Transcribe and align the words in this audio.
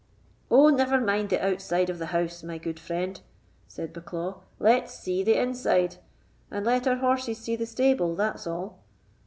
"Oh, 0.49 0.69
never 0.69 0.99
mind 0.99 1.29
the 1.29 1.45
outside 1.45 1.87
of 1.87 1.99
the 1.99 2.07
house, 2.07 2.41
my 2.41 2.57
good 2.57 2.79
friend," 2.79 3.21
said 3.67 3.93
Bucklaw; 3.93 4.39
"let's 4.57 4.95
see 4.95 5.21
the 5.21 5.39
inside, 5.39 5.97
and 6.49 6.65
let 6.65 6.87
our 6.87 6.95
horses 6.95 7.37
see 7.37 7.55
the 7.55 7.67
stable, 7.67 8.15
that's 8.15 8.47
all." 8.47 8.79